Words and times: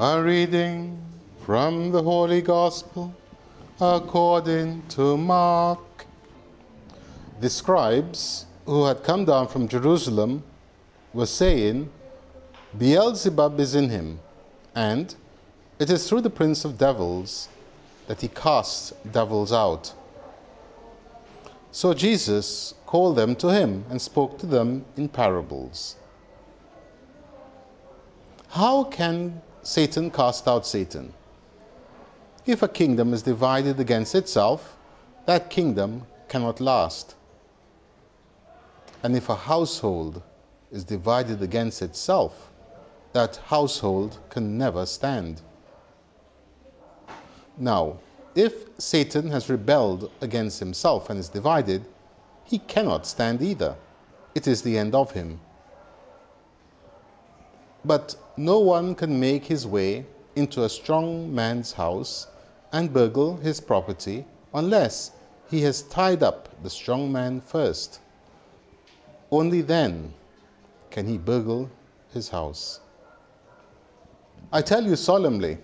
A 0.00 0.22
reading 0.22 0.96
from 1.44 1.90
the 1.90 2.00
Holy 2.00 2.40
Gospel 2.40 3.12
according 3.80 4.86
to 4.90 5.16
Mark. 5.16 6.06
The 7.40 7.50
scribes 7.50 8.46
who 8.64 8.84
had 8.84 9.02
come 9.02 9.24
down 9.24 9.48
from 9.48 9.66
Jerusalem 9.66 10.44
were 11.12 11.26
saying, 11.26 11.90
Beelzebub 12.78 13.58
is 13.58 13.74
in 13.74 13.88
him, 13.88 14.20
and 14.72 15.16
it 15.80 15.90
is 15.90 16.08
through 16.08 16.20
the 16.20 16.30
prince 16.30 16.64
of 16.64 16.78
devils 16.78 17.48
that 18.06 18.20
he 18.20 18.28
casts 18.28 18.92
devils 19.10 19.52
out. 19.52 19.94
So 21.72 21.92
Jesus 21.92 22.72
called 22.86 23.16
them 23.16 23.34
to 23.34 23.48
him 23.48 23.84
and 23.90 24.00
spoke 24.00 24.38
to 24.38 24.46
them 24.46 24.84
in 24.96 25.08
parables. 25.08 25.96
How 28.50 28.84
can 28.84 29.42
Satan 29.68 30.10
cast 30.10 30.48
out 30.48 30.66
Satan? 30.66 31.12
If 32.46 32.62
a 32.62 32.68
kingdom 32.68 33.12
is 33.12 33.20
divided 33.20 33.78
against 33.78 34.14
itself, 34.14 34.78
that 35.26 35.50
kingdom 35.50 36.06
cannot 36.26 36.58
last. 36.58 37.16
And 39.02 39.14
if 39.14 39.28
a 39.28 39.34
household 39.34 40.22
is 40.72 40.84
divided 40.84 41.42
against 41.42 41.82
itself, 41.82 42.50
that 43.12 43.36
household 43.48 44.18
can 44.30 44.56
never 44.56 44.86
stand. 44.86 45.42
Now, 47.58 47.98
if 48.34 48.54
Satan 48.78 49.30
has 49.30 49.50
rebelled 49.50 50.10
against 50.22 50.60
himself 50.60 51.10
and 51.10 51.20
is 51.20 51.28
divided, 51.28 51.84
he 52.42 52.58
cannot 52.60 53.06
stand 53.06 53.42
either. 53.42 53.76
It 54.34 54.46
is 54.46 54.62
the 54.62 54.78
end 54.78 54.94
of 54.94 55.10
him. 55.10 55.40
But 57.88 58.16
no 58.36 58.58
one 58.58 58.94
can 58.94 59.18
make 59.18 59.46
his 59.46 59.66
way 59.66 60.04
into 60.36 60.64
a 60.64 60.68
strong 60.68 61.34
man's 61.34 61.72
house 61.72 62.26
and 62.74 62.92
burgle 62.92 63.38
his 63.38 63.60
property 63.60 64.26
unless 64.52 65.12
he 65.50 65.62
has 65.62 65.80
tied 65.84 66.22
up 66.22 66.50
the 66.62 66.68
strong 66.68 67.10
man 67.10 67.40
first. 67.40 68.00
Only 69.30 69.62
then 69.62 70.12
can 70.90 71.06
he 71.06 71.16
burgle 71.16 71.70
his 72.12 72.28
house. 72.28 72.80
I 74.52 74.60
tell 74.60 74.84
you 74.84 74.94
solemnly, 74.94 75.56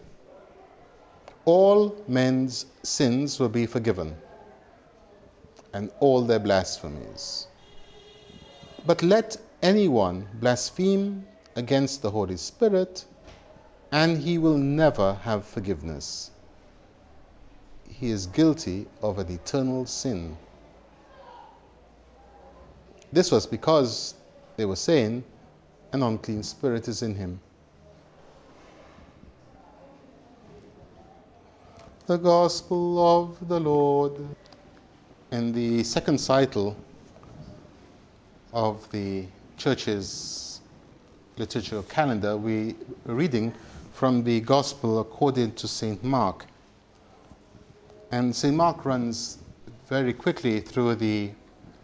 all 1.45 1.95
men's 2.09 2.65
sins 2.83 3.39
will 3.39 3.51
be 3.51 3.67
forgiven, 3.67 4.17
and 5.75 5.91
all 6.01 6.23
their 6.23 6.39
blasphemies. 6.39 7.49
But 8.87 9.03
let 9.03 9.37
anyone 9.63 10.27
blaspheme 10.41 11.27
against 11.57 12.03
the 12.03 12.11
Holy 12.11 12.37
Spirit, 12.37 13.05
and 13.93 14.19
he 14.19 14.39
will 14.39 14.59
never 14.59 15.15
have 15.15 15.45
forgiveness. 15.45 16.31
He 17.89 18.11
is 18.11 18.27
guilty 18.27 18.87
of 19.03 19.19
an 19.19 19.31
eternal 19.31 19.87
sin. 19.87 20.37
This 23.13 23.31
was 23.31 23.47
because 23.47 24.15
they 24.57 24.65
were 24.65 24.77
saying, 24.77 25.23
an 25.93 26.03
unclean 26.03 26.43
spirit 26.43 26.89
is 26.89 27.03
in 27.03 27.15
him. 27.15 27.41
The 32.07 32.17
Gospel 32.17 32.99
of 32.99 33.49
the 33.49 33.61
Lord. 33.61 34.13
In 35.31 35.53
the 35.53 35.85
second 35.85 36.19
cycle 36.19 36.77
of 38.53 38.91
the 38.91 39.27
church's 39.57 40.54
liturgical 41.37 41.83
calendar, 41.85 42.37
we 42.37 42.77
are 43.09 43.15
reading 43.15 43.53
from 43.93 44.23
the 44.23 44.41
Gospel 44.41 45.01
according 45.01 45.53
to 45.53 45.67
St. 45.67 46.03
Mark. 46.05 46.47
And 48.13 48.35
St. 48.35 48.55
Mark 48.55 48.85
runs 48.85 49.39
very 49.89 50.13
quickly 50.13 50.61
through 50.61 50.95
the 50.95 51.31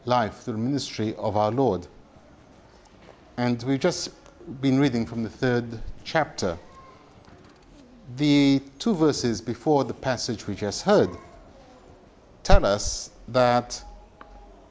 life, 0.04 0.40
through 0.40 0.54
the 0.54 0.60
ministry 0.60 1.14
of 1.16 1.36
our 1.36 1.50
Lord. 1.50 1.86
And 3.36 3.62
we've 3.64 3.80
just 3.80 4.10
been 4.60 4.78
reading 4.78 5.04
from 5.06 5.22
the 5.22 5.30
third 5.30 5.80
chapter 6.04 6.58
the 8.16 8.60
two 8.78 8.94
verses 8.94 9.40
before 9.40 9.84
the 9.84 9.94
passage 9.94 10.46
we 10.46 10.54
just 10.54 10.82
heard 10.82 11.10
tell 12.42 12.64
us 12.64 13.10
that 13.28 13.82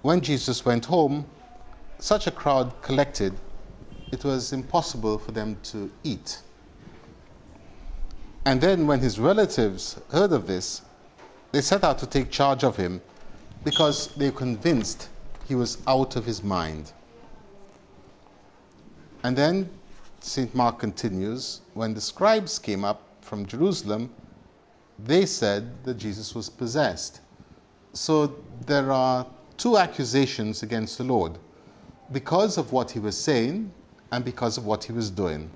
when 0.01 0.19
Jesus 0.21 0.65
went 0.65 0.85
home, 0.85 1.25
such 1.99 2.27
a 2.27 2.31
crowd 2.31 2.73
collected, 2.81 3.33
it 4.11 4.23
was 4.23 4.53
impossible 4.53 5.17
for 5.17 5.31
them 5.31 5.57
to 5.63 5.91
eat. 6.03 6.39
And 8.45 8.59
then, 8.59 8.87
when 8.87 8.99
his 8.99 9.19
relatives 9.19 9.99
heard 10.11 10.31
of 10.31 10.47
this, 10.47 10.81
they 11.51 11.61
set 11.61 11.83
out 11.83 11.99
to 11.99 12.07
take 12.07 12.31
charge 12.31 12.63
of 12.63 12.75
him 12.75 13.01
because 13.63 14.07
they 14.15 14.29
were 14.29 14.35
convinced 14.35 15.09
he 15.47 15.55
was 15.55 15.79
out 15.87 16.15
of 16.15 16.25
his 16.25 16.43
mind. 16.43 16.93
And 19.23 19.35
then 19.35 19.69
St. 20.21 20.53
Mark 20.55 20.79
continues 20.79 21.61
when 21.73 21.93
the 21.93 22.01
scribes 22.01 22.59
came 22.59 22.85
up 22.85 23.01
from 23.21 23.45
Jerusalem, 23.45 24.09
they 24.97 25.25
said 25.25 25.83
that 25.83 25.95
Jesus 25.95 26.33
was 26.33 26.49
possessed. 26.49 27.21
So 27.93 28.35
there 28.65 28.91
are 28.91 29.25
two 29.57 29.77
accusations 29.77 30.63
against 30.63 30.97
the 30.97 31.03
Lord 31.03 31.37
because 32.11 32.57
of 32.57 32.71
what 32.71 32.91
he 32.91 32.99
was 32.99 33.17
saying 33.17 33.71
and 34.11 34.25
because 34.25 34.57
of 34.57 34.65
what 34.65 34.83
he 34.83 34.91
was 34.91 35.09
doing. 35.09 35.49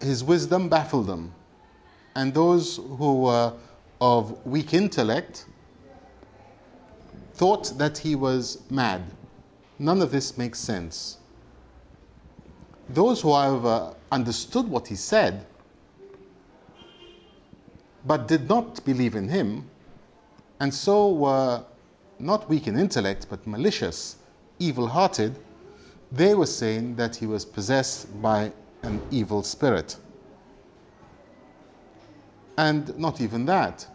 His 0.00 0.24
wisdom 0.24 0.68
baffled 0.68 1.06
them, 1.06 1.32
and 2.16 2.32
those 2.32 2.76
who 2.76 3.20
were 3.20 3.52
of 4.00 4.44
weak 4.46 4.72
intellect 4.74 5.46
thought 7.34 7.76
that 7.78 7.98
he 7.98 8.14
was 8.14 8.62
mad. 8.70 9.02
None 9.78 10.02
of 10.02 10.10
this 10.10 10.36
makes 10.36 10.58
sense. 10.58 11.18
Those 12.88 13.20
who, 13.20 13.32
however, 13.32 13.94
understood 14.10 14.66
what 14.66 14.88
he 14.88 14.96
said 14.96 15.46
but 18.04 18.26
did 18.26 18.48
not 18.48 18.84
believe 18.84 19.14
in 19.14 19.28
him, 19.28 19.68
and 20.58 20.72
so 20.72 21.12
were 21.12 21.64
not 22.18 22.48
weak 22.48 22.66
in 22.66 22.78
intellect, 22.78 23.26
but 23.28 23.46
malicious, 23.46 24.16
evil 24.58 24.86
hearted, 24.86 25.38
they 26.12 26.34
were 26.34 26.46
saying 26.46 26.96
that 26.96 27.16
he 27.16 27.26
was 27.26 27.44
possessed 27.44 28.20
by 28.20 28.52
an 28.82 29.00
evil 29.10 29.42
spirit. 29.42 29.96
And 32.56 32.96
not 32.98 33.20
even 33.20 33.46
that. 33.46 33.86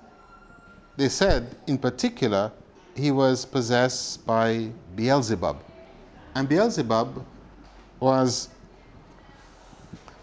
They 0.98 1.10
said, 1.10 1.56
in 1.68 1.78
particular, 1.78 2.52
he 2.96 3.12
was 3.12 3.46
possessed 3.46 4.26
by 4.26 4.70
Beelzebub. 4.96 5.58
And 6.36 6.48
Beelzebub 6.48 7.26
was 8.00 8.50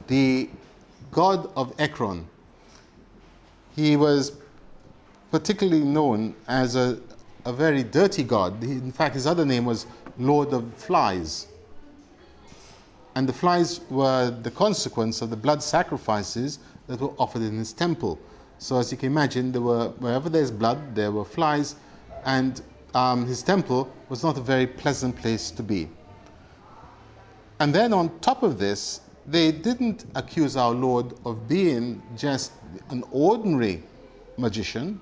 the 0.07 0.49
god 1.11 1.51
of 1.57 1.75
Ekron, 1.79 2.27
he 3.77 3.97
was 3.97 4.33
particularly 5.31 5.85
known 5.85 6.35
as 6.49 6.77
a, 6.77 6.99
a 7.45 7.53
very 7.53 7.83
dirty 7.83 8.23
god. 8.23 8.63
In 8.63 8.93
fact, 8.93 9.15
his 9.15 9.27
other 9.27 9.45
name 9.45 9.65
was 9.65 9.87
Lord 10.19 10.53
of 10.53 10.73
Flies. 10.75 11.47
And 13.15 13.29
the 13.29 13.33
flies 13.33 13.81
were 13.91 14.31
the 14.31 14.51
consequence 14.51 15.21
of 15.21 15.31
the 15.31 15.37
blood 15.37 15.63
sacrifices 15.63 16.59
that 16.87 17.01
were 17.01 17.13
offered 17.19 17.43
in 17.43 17.59
his 17.59 17.73
temple. 17.73 18.19
So, 18.59 18.79
as 18.79 18.91
you 18.93 18.99
can 18.99 19.09
imagine, 19.09 19.53
there 19.53 19.61
were, 19.61 19.89
wherever 19.99 20.29
there's 20.29 20.51
blood, 20.51 20.95
there 20.95 21.11
were 21.11 21.25
flies, 21.25 21.77
and 22.25 22.63
um, 22.95 23.27
his 23.27 23.43
temple 23.43 23.93
was 24.09 24.23
not 24.23 24.39
a 24.39 24.41
very 24.41 24.67
pleasant 24.67 25.17
place 25.17 25.51
to 25.51 25.63
be. 25.63 25.89
And 27.59 27.75
then, 27.75 27.93
on 27.93 28.19
top 28.21 28.43
of 28.43 28.59
this, 28.59 29.01
they 29.27 29.53
didn't 29.53 30.05
accuse 30.15 30.57
our 30.57 30.73
Lord 30.73 31.15
of 31.25 31.49
being 31.49 32.03
just 32.17 32.53
an 32.91 33.05
ordinary 33.11 33.83
magician. 34.37 35.01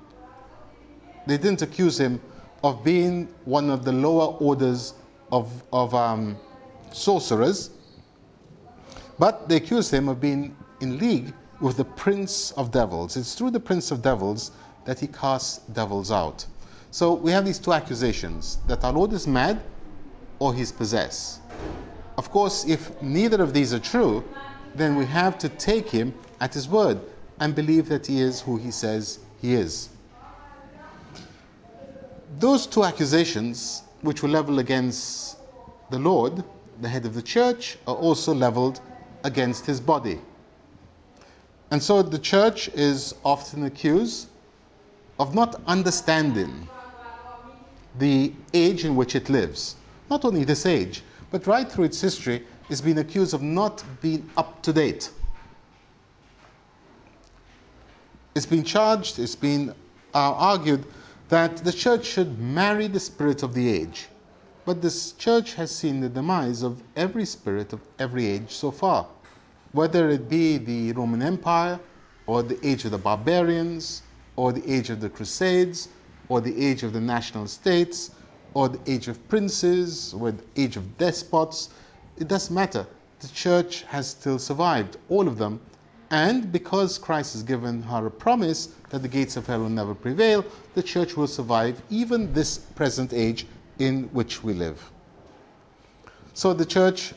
They 1.26 1.36
didn't 1.36 1.62
accuse 1.62 1.98
him 1.98 2.20
of 2.62 2.84
being 2.84 3.28
one 3.44 3.70
of 3.70 3.84
the 3.84 3.92
lower 3.92 4.36
orders 4.38 4.94
of, 5.32 5.62
of 5.72 5.94
um, 5.94 6.36
sorcerers, 6.92 7.70
but 9.20 9.50
they 9.50 9.56
accused 9.56 9.92
him 9.92 10.08
of 10.08 10.18
being 10.18 10.56
in 10.80 10.96
league 10.96 11.34
with 11.60 11.76
the 11.76 11.84
prince 11.84 12.52
of 12.52 12.70
devils. 12.70 13.18
It's 13.18 13.34
through 13.34 13.50
the 13.50 13.60
prince 13.60 13.90
of 13.90 14.00
devils 14.00 14.50
that 14.86 14.98
he 14.98 15.06
casts 15.08 15.58
devils 15.74 16.10
out. 16.10 16.46
So 16.90 17.12
we 17.12 17.30
have 17.30 17.44
these 17.44 17.58
two 17.58 17.74
accusations 17.74 18.60
that 18.66 18.82
our 18.82 18.94
Lord 18.94 19.12
is 19.12 19.26
mad 19.26 19.60
or 20.38 20.54
he's 20.54 20.72
possessed. 20.72 21.42
Of 22.16 22.30
course, 22.30 22.66
if 22.66 23.00
neither 23.02 23.42
of 23.42 23.52
these 23.52 23.74
are 23.74 23.78
true, 23.78 24.24
then 24.74 24.96
we 24.96 25.04
have 25.04 25.36
to 25.40 25.50
take 25.50 25.90
him 25.90 26.14
at 26.40 26.54
his 26.54 26.66
word 26.66 26.98
and 27.40 27.54
believe 27.54 27.90
that 27.90 28.06
he 28.06 28.22
is 28.22 28.40
who 28.40 28.56
he 28.56 28.70
says 28.70 29.18
he 29.42 29.52
is. 29.52 29.90
Those 32.38 32.66
two 32.66 32.84
accusations, 32.84 33.82
which 34.00 34.22
were 34.22 34.30
leveled 34.30 34.60
against 34.60 35.36
the 35.90 35.98
Lord, 35.98 36.42
the 36.80 36.88
head 36.88 37.04
of 37.04 37.12
the 37.12 37.22
church, 37.22 37.76
are 37.86 37.94
also 37.94 38.32
leveled 38.32 38.80
against 39.24 39.66
his 39.66 39.80
body. 39.80 40.20
And 41.70 41.82
so 41.82 42.02
the 42.02 42.18
church 42.18 42.68
is 42.68 43.14
often 43.24 43.64
accused 43.64 44.28
of 45.18 45.34
not 45.34 45.60
understanding 45.66 46.68
the 47.98 48.32
age 48.54 48.84
in 48.84 48.96
which 48.96 49.14
it 49.14 49.28
lives. 49.28 49.76
Not 50.08 50.24
only 50.24 50.44
this 50.44 50.66
age, 50.66 51.02
but 51.30 51.46
right 51.46 51.70
through 51.70 51.84
its 51.84 52.00
history, 52.00 52.44
it's 52.68 52.80
been 52.80 52.98
accused 52.98 53.34
of 53.34 53.42
not 53.42 53.84
being 54.00 54.28
up 54.36 54.62
to 54.62 54.72
date. 54.72 55.10
It's 58.34 58.46
been 58.46 58.64
charged, 58.64 59.18
it's 59.18 59.34
been 59.34 59.70
uh, 60.14 60.32
argued 60.34 60.84
that 61.28 61.58
the 61.58 61.72
church 61.72 62.04
should 62.04 62.38
marry 62.38 62.86
the 62.86 63.00
spirit 63.00 63.42
of 63.42 63.54
the 63.54 63.68
age. 63.68 64.08
But 64.70 64.82
this 64.82 65.10
church 65.14 65.54
has 65.54 65.74
seen 65.74 65.98
the 65.98 66.08
demise 66.08 66.62
of 66.62 66.80
every 66.94 67.24
spirit 67.24 67.72
of 67.72 67.80
every 67.98 68.24
age 68.24 68.52
so 68.52 68.70
far, 68.70 69.08
whether 69.72 70.08
it 70.10 70.28
be 70.28 70.58
the 70.58 70.92
Roman 70.92 71.22
Empire, 71.22 71.80
or 72.28 72.44
the 72.44 72.64
age 72.64 72.84
of 72.84 72.92
the 72.92 72.98
barbarians, 72.98 74.02
or 74.36 74.52
the 74.52 74.62
age 74.72 74.88
of 74.88 75.00
the 75.00 75.10
Crusades, 75.10 75.88
or 76.28 76.40
the 76.40 76.56
age 76.56 76.84
of 76.84 76.92
the 76.92 77.00
national 77.00 77.48
states, 77.48 78.12
or 78.54 78.68
the 78.68 78.78
age 78.86 79.08
of 79.08 79.28
princes, 79.28 80.14
or 80.14 80.30
the 80.30 80.44
age 80.54 80.76
of 80.76 80.96
despots. 80.98 81.70
It 82.16 82.28
doesn't 82.28 82.54
matter. 82.54 82.86
The 83.18 83.26
church 83.26 83.82
has 83.88 84.06
still 84.06 84.38
survived, 84.38 84.98
all 85.08 85.26
of 85.26 85.36
them. 85.36 85.60
And 86.10 86.52
because 86.52 86.96
Christ 86.96 87.32
has 87.32 87.42
given 87.42 87.82
her 87.82 88.06
a 88.06 88.10
promise 88.10 88.66
that 88.90 89.02
the 89.02 89.08
gates 89.08 89.36
of 89.36 89.48
hell 89.48 89.62
will 89.62 89.68
never 89.68 89.96
prevail, 89.96 90.44
the 90.74 90.82
church 90.84 91.16
will 91.16 91.26
survive 91.26 91.82
even 91.90 92.32
this 92.32 92.58
present 92.58 93.12
age 93.12 93.46
in 93.80 94.04
which 94.12 94.44
we 94.44 94.52
live. 94.52 94.78
So 96.34 96.52
the 96.52 96.64
church, 96.64 97.12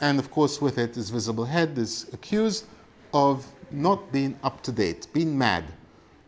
and 0.00 0.18
of 0.18 0.30
course 0.30 0.60
with 0.60 0.78
it 0.78 0.96
its 0.96 1.10
visible 1.10 1.44
head, 1.44 1.78
is 1.78 2.08
accused 2.12 2.64
of 3.14 3.46
not 3.70 4.10
being 4.10 4.36
up 4.42 4.62
to 4.62 4.72
date, 4.72 5.06
being 5.12 5.36
mad, 5.36 5.64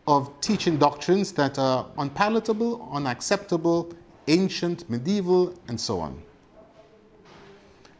of 0.07 0.29
teaching 0.41 0.77
doctrines 0.77 1.31
that 1.33 1.57
are 1.57 1.87
unpalatable, 1.97 2.87
unacceptable, 2.93 3.91
ancient, 4.27 4.89
medieval, 4.89 5.53
and 5.67 5.79
so 5.79 5.99
on. 5.99 6.21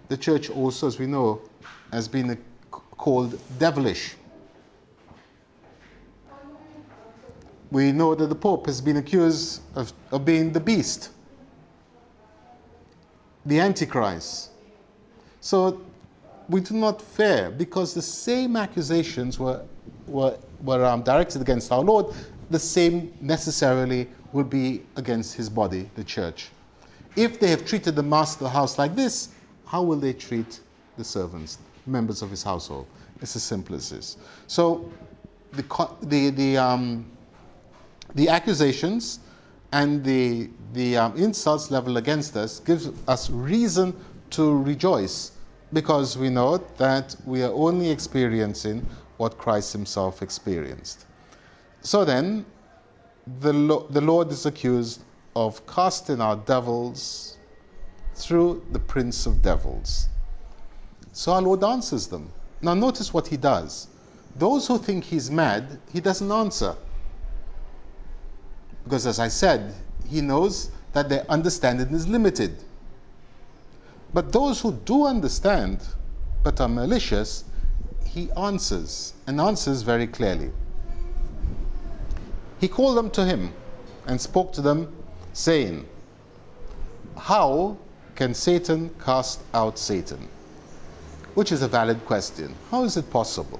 The 0.09 0.17
church 0.17 0.49
also, 0.49 0.87
as 0.87 0.99
we 0.99 1.07
know, 1.07 1.41
has 1.91 2.07
been 2.07 2.37
called 2.71 3.39
devilish. 3.57 4.15
We 7.71 7.91
know 7.91 8.13
that 8.13 8.27
the 8.27 8.35
Pope 8.35 8.67
has 8.67 8.79
been 8.79 8.97
accused 8.97 9.61
of, 9.75 9.91
of 10.11 10.23
being 10.23 10.53
the 10.53 10.59
beast, 10.59 11.09
the 13.45 13.59
Antichrist. 13.59 14.51
So 15.41 15.81
we 16.49 16.61
do 16.61 16.73
not 16.75 17.01
fear 17.01 17.51
because 17.51 17.93
the 17.93 18.01
same 18.01 18.55
accusations 18.55 19.39
were, 19.39 19.61
were, 20.07 20.37
were 20.61 20.85
um, 20.85 21.03
directed 21.03 21.41
against 21.41 21.71
our 21.71 21.81
Lord, 21.81 22.13
the 22.49 22.59
same 22.59 23.13
necessarily 23.21 24.07
will 24.31 24.43
be 24.43 24.83
against 24.95 25.35
his 25.35 25.49
body, 25.49 25.89
the 25.95 26.03
church. 26.03 26.49
If 27.15 27.39
they 27.39 27.49
have 27.49 27.65
treated 27.65 27.95
the 27.95 28.03
master 28.03 28.45
of 28.45 28.51
the 28.51 28.57
house 28.57 28.77
like 28.77 28.95
this, 28.95 29.29
how 29.65 29.83
will 29.83 29.99
they 29.99 30.13
treat 30.13 30.59
the 30.97 31.03
servants, 31.03 31.59
members 31.85 32.21
of 32.21 32.29
his 32.29 32.43
household? 32.43 32.87
It's 33.21 33.35
as 33.35 33.43
simple 33.43 33.75
as 33.75 33.89
this. 33.89 34.17
So 34.47 34.91
the, 35.51 35.63
the, 36.01 36.29
the, 36.31 36.57
um, 36.57 37.05
the 38.15 38.29
accusations 38.29 39.19
and 39.73 40.03
the, 40.03 40.49
the 40.73 40.95
um, 40.95 41.17
insults 41.17 41.71
leveled 41.71 41.97
against 41.97 42.37
us 42.37 42.59
gives 42.59 42.91
us 43.07 43.29
reason 43.31 43.93
to 44.29 44.55
rejoice 44.61 45.31
because 45.73 46.15
we 46.15 46.29
know 46.29 46.57
that 46.77 47.15
we 47.25 47.41
are 47.41 47.51
only 47.51 47.89
experiencing 47.89 48.85
what 49.17 49.37
Christ 49.39 49.73
himself 49.73 50.21
experienced. 50.21 51.07
So 51.81 52.05
then, 52.05 52.45
the, 53.39 53.51
Lo- 53.51 53.87
the 53.89 53.99
Lord 53.99 54.29
is 54.31 54.45
accused 54.45 55.03
of 55.35 55.65
casting 55.65 56.21
out 56.21 56.45
devils 56.45 57.37
through 58.13 58.63
the 58.73 58.79
prince 58.79 59.25
of 59.25 59.41
devils. 59.41 60.07
So 61.13 61.33
our 61.33 61.41
Lord 61.41 61.63
answers 61.63 62.05
them. 62.05 62.31
Now, 62.61 62.75
notice 62.75 63.11
what 63.11 63.25
he 63.25 63.37
does. 63.37 63.87
Those 64.35 64.67
who 64.67 64.77
think 64.77 65.03
he's 65.03 65.31
mad, 65.31 65.79
he 65.91 65.99
doesn't 65.99 66.31
answer. 66.31 66.75
Because, 68.83 69.05
as 69.07 69.19
I 69.19 69.27
said, 69.27 69.73
he 70.07 70.21
knows 70.21 70.71
that 70.93 71.09
their 71.09 71.25
understanding 71.29 71.89
is 71.89 72.07
limited. 72.07 72.57
But 74.13 74.31
those 74.31 74.61
who 74.61 74.73
do 74.73 75.05
understand 75.05 75.79
but 76.43 76.59
are 76.59 76.67
malicious, 76.67 77.45
he 78.05 78.29
answers, 78.33 79.13
and 79.25 79.39
answers 79.41 79.81
very 79.81 80.05
clearly. 80.05 80.51
He 82.59 82.67
called 82.67 82.97
them 82.97 83.09
to 83.11 83.25
him 83.25 83.53
and 84.05 84.19
spoke 84.19 84.53
to 84.53 84.61
them, 84.61 84.93
saying, 85.33 85.87
How 87.17 87.77
can 88.15 88.33
Satan 88.33 88.91
cast 89.03 89.41
out 89.53 89.79
Satan? 89.79 90.27
Which 91.33 91.51
is 91.51 91.63
a 91.63 91.67
valid 91.67 92.05
question. 92.05 92.53
How 92.69 92.83
is 92.83 92.97
it 92.97 93.09
possible? 93.09 93.59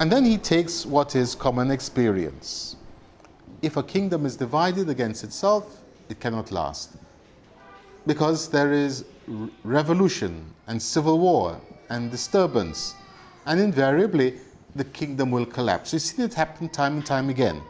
And 0.00 0.10
then 0.10 0.24
he 0.24 0.38
takes 0.38 0.84
what 0.84 1.14
is 1.14 1.34
common 1.34 1.70
experience. 1.70 2.76
If 3.62 3.76
a 3.76 3.82
kingdom 3.82 4.26
is 4.26 4.36
divided 4.36 4.88
against 4.88 5.24
itself, 5.24 5.82
it 6.08 6.18
cannot 6.18 6.50
last 6.50 6.96
because 8.06 8.48
there 8.48 8.72
is 8.72 9.04
revolution 9.62 10.44
and 10.66 10.80
civil 10.80 11.18
war 11.18 11.60
and 11.90 12.10
disturbance, 12.10 12.94
and 13.46 13.60
invariably 13.60 14.38
the 14.74 14.84
kingdom 14.84 15.30
will 15.30 15.46
collapse. 15.46 15.92
We've 15.92 16.02
seen 16.02 16.24
it 16.24 16.34
happen 16.34 16.68
time 16.68 16.94
and 16.94 17.06
time 17.06 17.28
again, 17.28 17.60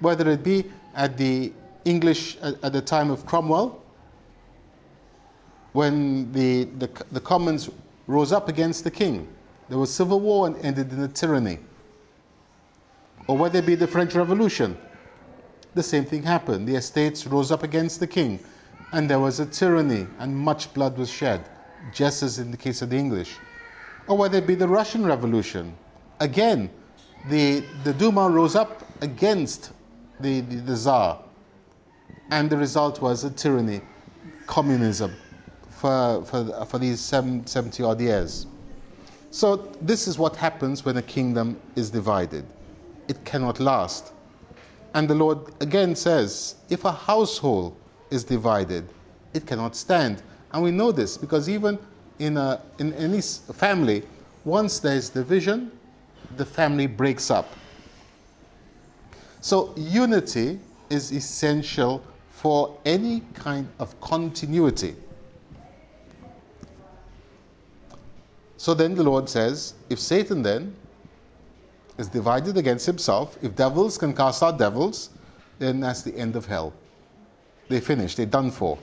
whether 0.00 0.28
it 0.30 0.44
be 0.44 0.70
at 0.94 1.16
the 1.16 1.52
English 1.84 2.36
at 2.36 2.72
the 2.72 2.82
time 2.82 3.10
of 3.10 3.26
Cromwell, 3.26 3.82
when 5.72 6.30
the, 6.32 6.64
the, 6.78 6.90
the 7.12 7.20
Commons 7.20 7.70
rose 8.06 8.30
up 8.30 8.48
against 8.48 8.84
the 8.84 8.90
king. 8.90 9.26
There 9.68 9.78
was 9.78 9.92
civil 9.92 10.20
war 10.20 10.46
and 10.46 10.56
ended 10.64 10.92
in 10.92 11.00
a 11.02 11.08
tyranny. 11.08 11.58
Or 13.26 13.38
whether 13.38 13.60
it 13.60 13.66
be 13.66 13.74
the 13.74 13.86
French 13.86 14.14
Revolution, 14.14 14.76
the 15.74 15.82
same 15.82 16.04
thing 16.04 16.22
happened. 16.22 16.66
The 16.68 16.76
estates 16.76 17.26
rose 17.26 17.50
up 17.50 17.62
against 17.62 18.00
the 18.00 18.06
king 18.06 18.40
and 18.92 19.08
there 19.08 19.18
was 19.18 19.40
a 19.40 19.46
tyranny, 19.46 20.06
and 20.18 20.36
much 20.36 20.72
blood 20.74 20.96
was 20.98 21.10
shed, 21.10 21.48
just 21.92 22.22
as 22.22 22.38
in 22.38 22.50
the 22.50 22.56
case 22.56 22.82
of 22.82 22.90
the 22.90 22.96
English. 22.96 23.36
Or 24.06 24.16
whether 24.16 24.38
it 24.38 24.46
be 24.46 24.54
the 24.54 24.68
Russian 24.68 25.04
Revolution. 25.04 25.74
Again, 26.20 26.70
the, 27.28 27.64
the 27.84 27.94
Duma 27.94 28.28
rose 28.28 28.54
up 28.54 28.84
against 29.00 29.72
the, 30.20 30.42
the, 30.42 30.56
the 30.56 30.76
Tsar, 30.76 31.20
and 32.30 32.50
the 32.50 32.56
result 32.56 33.00
was 33.00 33.24
a 33.24 33.30
tyranny, 33.30 33.80
communism, 34.46 35.14
for, 35.70 36.24
for, 36.24 36.66
for 36.66 36.78
these 36.78 37.00
70 37.00 37.82
odd 37.82 38.00
years. 38.00 38.46
So, 39.30 39.56
this 39.80 40.06
is 40.06 40.18
what 40.18 40.36
happens 40.36 40.84
when 40.84 40.98
a 40.98 41.02
kingdom 41.02 41.58
is 41.74 41.88
divided. 41.88 42.44
It 43.08 43.24
cannot 43.24 43.58
last. 43.58 44.12
And 44.94 45.08
the 45.08 45.14
Lord 45.14 45.38
again 45.60 45.96
says 45.96 46.56
if 46.68 46.84
a 46.84 46.92
household 46.92 47.76
is 48.10 48.24
divided, 48.24 48.88
it 49.32 49.46
cannot 49.46 49.74
stand. 49.74 50.22
And 50.52 50.62
we 50.62 50.70
know 50.70 50.92
this 50.92 51.16
because 51.16 51.48
even 51.48 51.78
in, 52.18 52.36
a, 52.36 52.60
in 52.78 52.92
any 52.94 53.22
family, 53.22 54.02
once 54.44 54.78
there 54.80 54.96
is 54.96 55.08
division, 55.08 55.70
the 56.36 56.44
family 56.44 56.86
breaks 56.86 57.30
up. 57.30 57.48
So, 59.40 59.74
unity 59.76 60.60
is 60.88 61.10
essential 61.10 62.04
for 62.30 62.78
any 62.84 63.22
kind 63.34 63.68
of 63.78 63.98
continuity. 64.00 64.94
So 68.56 68.74
then 68.74 68.94
the 68.94 69.02
Lord 69.02 69.28
says, 69.28 69.74
if 69.90 69.98
Satan 69.98 70.42
then 70.42 70.74
is 71.98 72.08
divided 72.08 72.56
against 72.56 72.86
himself, 72.86 73.36
if 73.42 73.54
devils 73.54 73.98
can 73.98 74.14
cast 74.14 74.42
out 74.42 74.58
devils, 74.58 75.10
then 75.58 75.80
that's 75.80 76.02
the 76.02 76.16
end 76.16 76.36
of 76.36 76.46
hell. 76.46 76.72
They're 77.68 77.80
finished, 77.80 78.16
they're 78.16 78.26
done 78.26 78.50
for. 78.50 78.78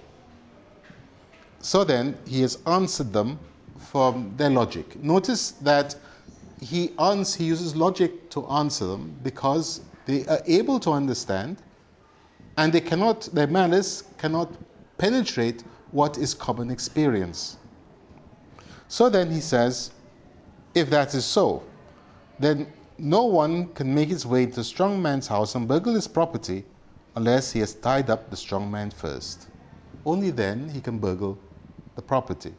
So 1.59 1.83
then, 1.83 2.17
he 2.25 2.41
has 2.41 2.59
answered 2.65 3.11
them 3.11 3.37
from 3.77 4.33
their 4.37 4.49
logic. 4.49 5.01
Notice 5.03 5.51
that 5.51 5.95
he, 6.61 6.91
ans- 6.99 7.35
he 7.35 7.45
uses 7.45 7.75
logic 7.75 8.29
to 8.31 8.47
answer 8.47 8.85
them 8.85 9.15
because 9.23 9.81
they 10.05 10.25
are 10.27 10.41
able 10.45 10.79
to 10.81 10.91
understand 10.91 11.57
and 12.57 12.73
they 12.73 12.81
cannot, 12.81 13.23
their 13.33 13.47
malice 13.47 14.03
cannot 14.17 14.51
penetrate 14.97 15.63
what 15.91 16.17
is 16.17 16.33
common 16.33 16.69
experience. 16.69 17.57
So 18.87 19.09
then 19.09 19.31
he 19.31 19.39
says, 19.39 19.91
if 20.75 20.89
that 20.89 21.13
is 21.13 21.25
so, 21.25 21.63
then 22.39 22.71
no 22.99 23.23
one 23.23 23.67
can 23.69 23.93
make 23.93 24.09
his 24.09 24.25
way 24.25 24.45
to 24.45 24.59
a 24.59 24.63
strong 24.63 25.01
man's 25.01 25.27
house 25.27 25.55
and 25.55 25.67
burgle 25.67 25.93
his 25.93 26.07
property 26.07 26.65
unless 27.15 27.51
he 27.51 27.59
has 27.59 27.73
tied 27.73 28.09
up 28.09 28.29
the 28.29 28.35
strong 28.35 28.69
man 28.69 28.91
first. 28.91 29.47
Only 30.05 30.31
then 30.31 30.69
he 30.69 30.81
can 30.81 30.99
burgle 30.99 31.37
the 31.95 32.01
property. 32.01 32.53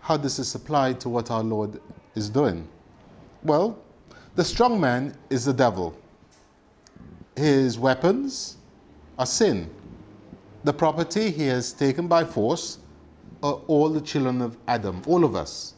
How 0.00 0.16
does 0.16 0.36
this 0.36 0.54
apply 0.54 0.94
to 0.94 1.08
what 1.08 1.30
our 1.30 1.42
Lord 1.42 1.80
is 2.14 2.28
doing? 2.28 2.66
Well, 3.42 3.78
the 4.34 4.44
strong 4.44 4.80
man 4.80 5.14
is 5.30 5.44
the 5.44 5.52
devil. 5.52 5.96
His 7.36 7.78
weapons 7.78 8.56
are 9.18 9.26
sin. 9.26 9.70
The 10.64 10.72
property 10.72 11.30
he 11.30 11.46
has 11.46 11.72
taken 11.72 12.08
by 12.08 12.24
force 12.24 12.78
are 13.42 13.60
all 13.66 13.88
the 13.88 14.00
children 14.00 14.40
of 14.40 14.56
Adam, 14.68 15.02
all 15.06 15.24
of 15.24 15.34
us. 15.34 15.74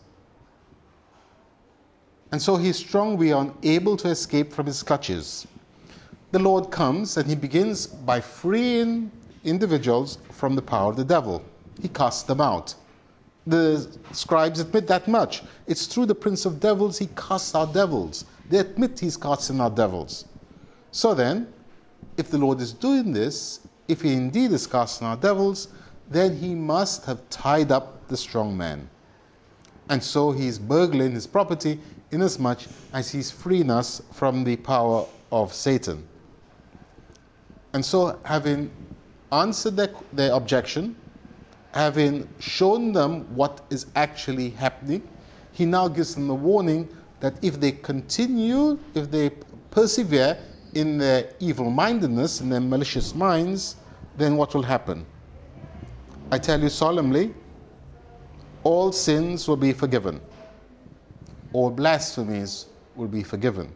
And 2.34 2.42
so 2.42 2.56
he's 2.56 2.76
strong, 2.76 3.16
we 3.16 3.30
are 3.30 3.48
unable 3.62 3.96
to 3.96 4.08
escape 4.08 4.52
from 4.52 4.66
his 4.66 4.82
clutches. 4.82 5.46
The 6.32 6.40
Lord 6.40 6.68
comes 6.72 7.16
and 7.16 7.28
he 7.28 7.36
begins 7.36 7.86
by 7.86 8.20
freeing 8.20 9.12
individuals 9.44 10.18
from 10.32 10.56
the 10.56 10.60
power 10.60 10.90
of 10.90 10.96
the 10.96 11.04
devil. 11.04 11.44
He 11.80 11.86
casts 11.86 12.24
them 12.24 12.40
out. 12.40 12.74
The 13.46 13.88
scribes 14.10 14.58
admit 14.58 14.88
that 14.88 15.06
much. 15.06 15.44
It's 15.68 15.86
through 15.86 16.06
the 16.06 16.14
prince 16.16 16.44
of 16.44 16.58
devils 16.58 16.98
he 16.98 17.06
casts 17.14 17.54
out 17.54 17.72
devils. 17.72 18.24
They 18.50 18.58
admit 18.58 18.98
he's 18.98 19.16
casting 19.16 19.60
out 19.60 19.76
devils. 19.76 20.24
So 20.90 21.14
then, 21.14 21.46
if 22.16 22.32
the 22.32 22.38
Lord 22.38 22.60
is 22.60 22.72
doing 22.72 23.12
this, 23.12 23.60
if 23.86 24.00
he 24.00 24.12
indeed 24.12 24.50
is 24.50 24.66
casting 24.66 25.06
out 25.06 25.22
devils, 25.22 25.68
then 26.10 26.36
he 26.36 26.56
must 26.56 27.04
have 27.04 27.20
tied 27.30 27.70
up 27.70 28.08
the 28.08 28.16
strong 28.16 28.56
man. 28.56 28.90
And 29.88 30.02
so 30.02 30.32
he's 30.32 30.58
burgling 30.58 31.12
his 31.12 31.26
property 31.26 31.78
inasmuch 32.10 32.60
as 32.92 33.10
he's 33.10 33.30
freeing 33.30 33.70
us 33.70 34.02
from 34.12 34.44
the 34.44 34.56
power 34.56 35.06
of 35.30 35.52
Satan. 35.52 36.06
And 37.72 37.84
so, 37.84 38.18
having 38.24 38.70
answered 39.32 39.76
their, 39.76 39.90
their 40.12 40.32
objection, 40.32 40.94
having 41.72 42.28
shown 42.38 42.92
them 42.92 43.22
what 43.34 43.62
is 43.70 43.86
actually 43.96 44.50
happening, 44.50 45.02
he 45.52 45.64
now 45.64 45.88
gives 45.88 46.14
them 46.14 46.28
the 46.28 46.34
warning 46.34 46.88
that 47.20 47.34
if 47.42 47.58
they 47.58 47.72
continue, 47.72 48.78
if 48.94 49.10
they 49.10 49.30
persevere 49.70 50.38
in 50.74 50.98
their 50.98 51.32
evil 51.40 51.70
mindedness, 51.70 52.40
in 52.40 52.48
their 52.48 52.60
malicious 52.60 53.14
minds, 53.14 53.76
then 54.16 54.36
what 54.36 54.54
will 54.54 54.62
happen? 54.62 55.04
I 56.30 56.38
tell 56.38 56.60
you 56.60 56.68
solemnly, 56.68 57.34
all 58.64 58.90
sins 58.92 59.46
will 59.46 59.56
be 59.56 59.72
forgiven, 59.72 60.20
all 61.52 61.70
blasphemies 61.70 62.66
will 62.96 63.08
be 63.08 63.22
forgiven. 63.22 63.70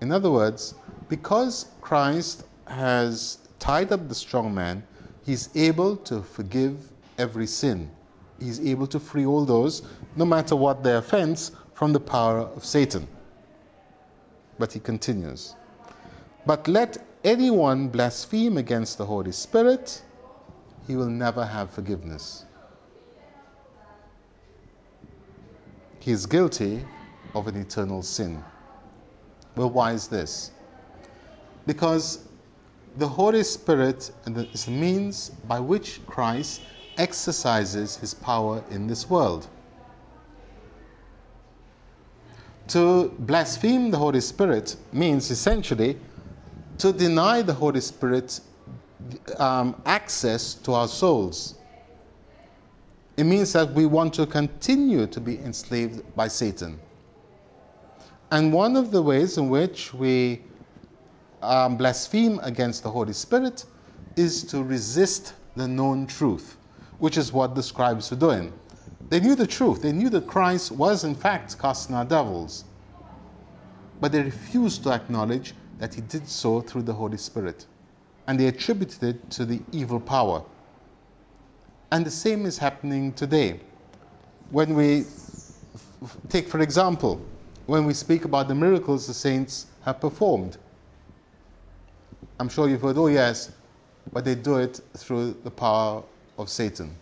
In 0.00 0.10
other 0.10 0.30
words, 0.30 0.74
because 1.08 1.66
Christ 1.80 2.44
has 2.66 3.38
tied 3.58 3.92
up 3.92 4.08
the 4.08 4.14
strong 4.14 4.54
man, 4.54 4.82
he's 5.24 5.50
able 5.54 5.96
to 5.98 6.22
forgive 6.22 6.90
every 7.18 7.46
sin. 7.46 7.90
He's 8.40 8.60
able 8.60 8.86
to 8.88 8.98
free 8.98 9.26
all 9.26 9.44
those, 9.44 9.82
no 10.16 10.24
matter 10.24 10.56
what 10.56 10.82
their 10.82 10.98
offense, 10.98 11.52
from 11.74 11.92
the 11.92 12.00
power 12.00 12.40
of 12.40 12.64
Satan. 12.64 13.06
But 14.58 14.72
he 14.72 14.80
continues. 14.80 15.54
But 16.46 16.66
let 16.68 16.98
anyone 17.24 17.88
blaspheme 17.88 18.58
against 18.58 18.98
the 18.98 19.06
Holy 19.06 19.32
Spirit, 19.32 20.02
he 20.86 20.96
will 20.96 21.08
never 21.08 21.44
have 21.44 21.70
forgiveness. 21.70 22.44
He 26.04 26.12
is 26.12 26.26
guilty 26.26 26.84
of 27.34 27.46
an 27.46 27.56
eternal 27.56 28.02
sin. 28.02 28.44
Well, 29.56 29.70
why 29.70 29.92
is 29.92 30.06
this? 30.06 30.50
Because 31.66 32.28
the 32.98 33.08
Holy 33.08 33.42
Spirit 33.42 34.10
is 34.26 34.66
the 34.66 34.70
means 34.70 35.30
by 35.48 35.58
which 35.58 36.04
Christ 36.06 36.60
exercises 36.98 37.96
his 37.96 38.12
power 38.12 38.62
in 38.70 38.86
this 38.86 39.08
world. 39.08 39.46
To 42.68 43.08
blaspheme 43.20 43.90
the 43.90 43.96
Holy 43.96 44.20
Spirit 44.20 44.76
means 44.92 45.30
essentially 45.30 45.98
to 46.76 46.92
deny 46.92 47.40
the 47.40 47.54
Holy 47.54 47.80
Spirit 47.80 48.40
um, 49.38 49.80
access 49.86 50.52
to 50.52 50.74
our 50.74 50.86
souls. 50.86 51.54
It 53.16 53.24
means 53.24 53.52
that 53.52 53.72
we 53.72 53.86
want 53.86 54.12
to 54.14 54.26
continue 54.26 55.06
to 55.06 55.20
be 55.20 55.38
enslaved 55.38 56.02
by 56.16 56.28
Satan. 56.28 56.80
And 58.32 58.52
one 58.52 58.74
of 58.76 58.90
the 58.90 59.00
ways 59.00 59.38
in 59.38 59.48
which 59.48 59.94
we 59.94 60.42
um, 61.40 61.76
blaspheme 61.76 62.40
against 62.42 62.82
the 62.82 62.90
Holy 62.90 63.12
Spirit 63.12 63.66
is 64.16 64.42
to 64.44 64.64
resist 64.64 65.34
the 65.54 65.68
known 65.68 66.06
truth, 66.06 66.56
which 66.98 67.16
is 67.16 67.32
what 67.32 67.54
the 67.54 67.62
scribes 67.62 68.10
were 68.10 68.16
doing. 68.16 68.52
They 69.10 69.20
knew 69.20 69.36
the 69.36 69.46
truth, 69.46 69.82
they 69.82 69.92
knew 69.92 70.08
that 70.10 70.26
Christ 70.26 70.72
was 70.72 71.04
in 71.04 71.14
fact 71.14 71.56
casting 71.58 71.94
out 71.94 72.08
devils, 72.08 72.64
but 74.00 74.10
they 74.10 74.22
refused 74.22 74.82
to 74.84 74.92
acknowledge 74.92 75.54
that 75.78 75.94
he 75.94 76.00
did 76.00 76.28
so 76.28 76.60
through 76.60 76.82
the 76.82 76.92
Holy 76.92 77.18
Spirit, 77.18 77.66
and 78.26 78.40
they 78.40 78.46
attributed 78.46 79.02
it 79.02 79.30
to 79.30 79.44
the 79.44 79.60
evil 79.70 80.00
power. 80.00 80.42
And 81.94 82.04
the 82.04 82.10
same 82.10 82.44
is 82.44 82.58
happening 82.58 83.12
today. 83.12 83.60
When 84.50 84.74
we 84.74 85.04
take, 86.28 86.48
for 86.48 86.58
example, 86.58 87.24
when 87.66 87.84
we 87.84 87.94
speak 87.94 88.24
about 88.24 88.48
the 88.48 88.54
miracles 88.56 89.06
the 89.06 89.14
saints 89.14 89.66
have 89.84 90.00
performed, 90.00 90.56
I'm 92.40 92.48
sure 92.48 92.68
you've 92.68 92.82
heard, 92.82 92.98
oh, 92.98 93.06
yes, 93.06 93.52
but 94.12 94.24
they 94.24 94.34
do 94.34 94.56
it 94.56 94.80
through 94.96 95.36
the 95.44 95.52
power 95.52 96.02
of 96.36 96.48
Satan. 96.48 96.96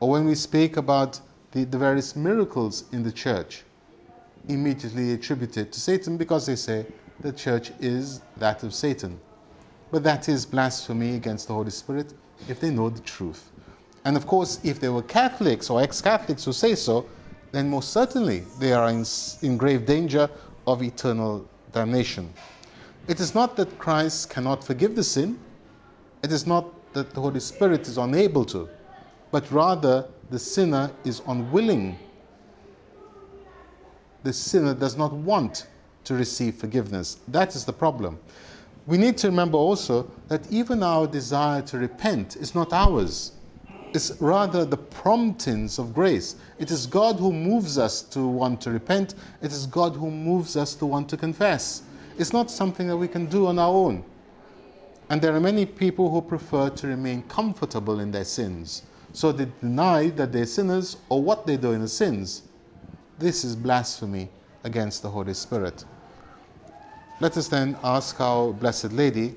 Or 0.00 0.10
when 0.10 0.24
we 0.24 0.34
speak 0.34 0.76
about 0.76 1.20
the, 1.52 1.62
the 1.62 1.78
various 1.78 2.16
miracles 2.16 2.82
in 2.90 3.04
the 3.04 3.12
church, 3.12 3.62
immediately 4.48 5.12
attributed 5.12 5.72
to 5.72 5.78
Satan 5.78 6.16
because 6.16 6.46
they 6.46 6.56
say 6.56 6.84
the 7.20 7.30
church 7.30 7.70
is 7.78 8.22
that 8.38 8.64
of 8.64 8.74
Satan. 8.74 9.20
But 9.92 10.02
that 10.02 10.28
is 10.28 10.44
blasphemy 10.44 11.14
against 11.14 11.46
the 11.46 11.54
Holy 11.54 11.70
Spirit 11.70 12.12
if 12.48 12.60
they 12.60 12.70
know 12.70 12.88
the 12.88 13.00
truth. 13.00 13.50
And 14.04 14.16
of 14.16 14.26
course, 14.26 14.60
if 14.62 14.80
they 14.80 14.88
were 14.88 15.02
Catholics 15.02 15.70
or 15.70 15.82
ex 15.82 16.00
Catholics 16.00 16.44
who 16.44 16.52
say 16.52 16.74
so, 16.74 17.06
then 17.52 17.68
most 17.70 17.92
certainly 17.92 18.44
they 18.58 18.72
are 18.72 18.88
in, 18.90 19.04
in 19.42 19.56
grave 19.56 19.86
danger 19.86 20.28
of 20.66 20.82
eternal 20.82 21.46
damnation. 21.72 22.32
It 23.08 23.20
is 23.20 23.34
not 23.34 23.56
that 23.56 23.78
Christ 23.78 24.30
cannot 24.30 24.62
forgive 24.62 24.94
the 24.94 25.04
sin, 25.04 25.38
it 26.22 26.32
is 26.32 26.46
not 26.46 26.92
that 26.92 27.10
the 27.14 27.20
Holy 27.20 27.40
Spirit 27.40 27.88
is 27.88 27.96
unable 27.96 28.44
to, 28.46 28.68
but 29.30 29.50
rather 29.50 30.06
the 30.30 30.38
sinner 30.38 30.90
is 31.04 31.22
unwilling. 31.26 31.98
The 34.24 34.32
sinner 34.32 34.74
does 34.74 34.96
not 34.96 35.12
want 35.12 35.68
to 36.04 36.14
receive 36.14 36.56
forgiveness. 36.56 37.18
That 37.28 37.54
is 37.54 37.64
the 37.64 37.72
problem. 37.72 38.18
We 38.88 38.96
need 38.96 39.18
to 39.18 39.26
remember 39.28 39.58
also 39.58 40.10
that 40.28 40.50
even 40.50 40.82
our 40.82 41.06
desire 41.06 41.60
to 41.60 41.76
repent 41.76 42.36
is 42.36 42.54
not 42.54 42.72
ours. 42.72 43.32
It's 43.92 44.18
rather 44.18 44.64
the 44.64 44.78
promptings 44.78 45.78
of 45.78 45.92
grace. 45.92 46.36
It 46.58 46.70
is 46.70 46.86
God 46.86 47.16
who 47.16 47.30
moves 47.30 47.76
us 47.76 48.00
to 48.04 48.26
want 48.26 48.62
to 48.62 48.70
repent. 48.70 49.14
It 49.42 49.52
is 49.52 49.66
God 49.66 49.94
who 49.94 50.10
moves 50.10 50.56
us 50.56 50.74
to 50.76 50.86
want 50.86 51.06
to 51.10 51.18
confess. 51.18 51.82
It's 52.16 52.32
not 52.32 52.50
something 52.50 52.88
that 52.88 52.96
we 52.96 53.08
can 53.08 53.26
do 53.26 53.46
on 53.48 53.58
our 53.58 53.74
own. 53.74 54.02
And 55.10 55.20
there 55.20 55.36
are 55.36 55.40
many 55.40 55.66
people 55.66 56.10
who 56.10 56.22
prefer 56.22 56.70
to 56.70 56.86
remain 56.86 57.24
comfortable 57.24 58.00
in 58.00 58.10
their 58.10 58.24
sins. 58.24 58.84
So 59.12 59.32
they 59.32 59.48
deny 59.60 60.08
that 60.16 60.32
they're 60.32 60.46
sinners 60.46 60.96
or 61.10 61.22
what 61.22 61.46
they 61.46 61.58
do 61.58 61.72
in 61.72 61.82
the 61.82 61.88
sins. 61.88 62.44
This 63.18 63.44
is 63.44 63.54
blasphemy 63.54 64.30
against 64.64 65.02
the 65.02 65.10
Holy 65.10 65.34
Spirit. 65.34 65.84
Let 67.20 67.36
us 67.36 67.48
then 67.48 67.76
ask 67.82 68.20
our 68.20 68.52
Blessed 68.52 68.92
Lady, 68.92 69.34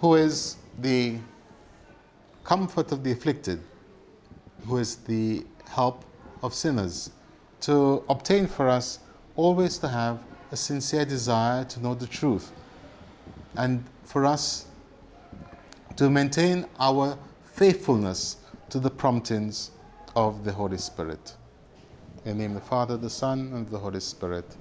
who 0.00 0.16
is 0.16 0.56
the 0.80 1.18
comfort 2.42 2.90
of 2.90 3.04
the 3.04 3.12
afflicted, 3.12 3.60
who 4.66 4.78
is 4.78 4.96
the 4.96 5.46
help 5.68 6.04
of 6.42 6.52
sinners, 6.52 7.10
to 7.60 8.02
obtain 8.08 8.48
for 8.48 8.68
us 8.68 8.98
always 9.36 9.78
to 9.78 9.86
have 9.88 10.18
a 10.50 10.56
sincere 10.56 11.04
desire 11.04 11.64
to 11.66 11.80
know 11.80 11.94
the 11.94 12.08
truth 12.08 12.50
and 13.56 13.84
for 14.02 14.24
us 14.24 14.66
to 15.94 16.10
maintain 16.10 16.66
our 16.80 17.16
faithfulness 17.52 18.38
to 18.68 18.80
the 18.80 18.90
promptings 18.90 19.70
of 20.16 20.42
the 20.42 20.52
Holy 20.52 20.78
Spirit. 20.78 21.36
In 22.24 22.36
the 22.36 22.42
name 22.42 22.56
of 22.56 22.64
the 22.64 22.68
Father, 22.68 22.96
the 22.96 23.10
Son, 23.10 23.52
and 23.54 23.68
the 23.68 23.78
Holy 23.78 24.00
Spirit. 24.00 24.56